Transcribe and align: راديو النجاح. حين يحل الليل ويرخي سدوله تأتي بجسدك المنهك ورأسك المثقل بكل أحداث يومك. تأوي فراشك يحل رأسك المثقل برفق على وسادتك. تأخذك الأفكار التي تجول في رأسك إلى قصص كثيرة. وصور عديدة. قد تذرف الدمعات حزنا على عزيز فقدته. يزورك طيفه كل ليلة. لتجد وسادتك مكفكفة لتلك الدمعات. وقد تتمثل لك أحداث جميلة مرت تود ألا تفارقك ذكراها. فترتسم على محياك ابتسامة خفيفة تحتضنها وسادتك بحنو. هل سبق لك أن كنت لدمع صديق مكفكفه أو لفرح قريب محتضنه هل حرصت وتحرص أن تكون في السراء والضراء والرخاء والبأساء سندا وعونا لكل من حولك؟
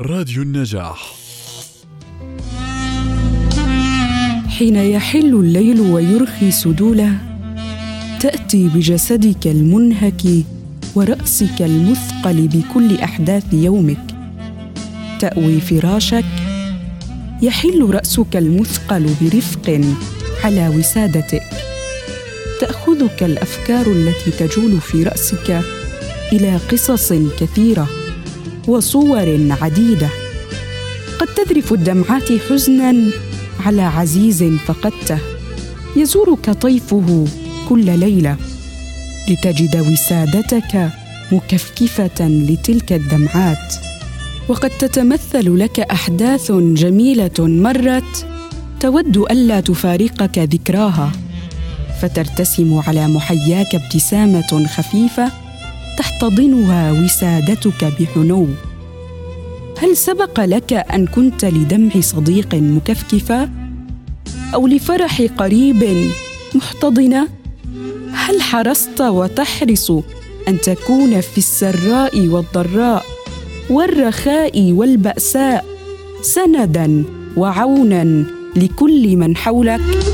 راديو 0.00 0.42
النجاح. 0.42 1.14
حين 4.48 4.76
يحل 4.76 5.34
الليل 5.34 5.80
ويرخي 5.80 6.50
سدوله 6.50 7.18
تأتي 8.20 8.68
بجسدك 8.68 9.46
المنهك 9.46 10.22
ورأسك 10.94 11.62
المثقل 11.62 12.48
بكل 12.48 12.96
أحداث 12.96 13.44
يومك. 13.52 14.16
تأوي 15.20 15.60
فراشك 15.60 16.24
يحل 17.42 17.90
رأسك 17.90 18.36
المثقل 18.36 19.14
برفق 19.20 19.80
على 20.44 20.68
وسادتك. 20.68 21.50
تأخذك 22.60 23.22
الأفكار 23.22 23.86
التي 23.86 24.30
تجول 24.30 24.80
في 24.80 25.02
رأسك 25.02 25.62
إلى 26.32 26.56
قصص 26.56 27.12
كثيرة. 27.12 28.03
وصور 28.68 29.48
عديدة. 29.60 30.08
قد 31.18 31.26
تذرف 31.26 31.72
الدمعات 31.72 32.32
حزنا 32.32 33.10
على 33.66 33.82
عزيز 33.82 34.42
فقدته. 34.42 35.18
يزورك 35.96 36.50
طيفه 36.50 37.24
كل 37.68 37.98
ليلة. 37.98 38.36
لتجد 39.28 39.76
وسادتك 39.92 40.90
مكفكفة 41.32 42.28
لتلك 42.28 42.92
الدمعات. 42.92 43.74
وقد 44.48 44.70
تتمثل 44.70 45.58
لك 45.58 45.80
أحداث 45.80 46.52
جميلة 46.52 47.38
مرت 47.38 48.26
تود 48.80 49.16
ألا 49.16 49.60
تفارقك 49.60 50.38
ذكراها. 50.38 51.12
فترتسم 52.02 52.80
على 52.86 53.08
محياك 53.08 53.74
ابتسامة 53.74 54.66
خفيفة 54.66 55.43
تحتضنها 56.14 56.92
وسادتك 56.92 57.84
بحنو. 58.00 58.46
هل 59.78 59.96
سبق 59.96 60.40
لك 60.40 60.72
أن 60.72 61.06
كنت 61.06 61.44
لدمع 61.44 62.00
صديق 62.00 62.54
مكفكفه 62.54 63.48
أو 64.54 64.66
لفرح 64.66 65.22
قريب 65.22 66.08
محتضنه 66.54 67.28
هل 68.12 68.42
حرصت 68.42 69.00
وتحرص 69.00 69.90
أن 70.48 70.60
تكون 70.60 71.20
في 71.20 71.38
السراء 71.38 72.26
والضراء 72.28 73.04
والرخاء 73.70 74.72
والبأساء 74.72 75.64
سندا 76.22 77.04
وعونا 77.36 78.24
لكل 78.56 79.16
من 79.16 79.36
حولك؟ 79.36 80.13